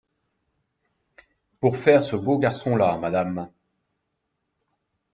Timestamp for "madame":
2.97-3.51